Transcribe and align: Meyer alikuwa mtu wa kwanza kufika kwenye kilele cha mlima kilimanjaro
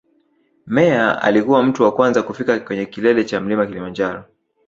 Meyer 0.67 1.19
alikuwa 1.21 1.63
mtu 1.63 1.83
wa 1.83 1.91
kwanza 1.91 2.23
kufika 2.23 2.59
kwenye 2.59 2.85
kilele 2.85 3.23
cha 3.23 3.39
mlima 3.41 3.65
kilimanjaro 3.65 4.23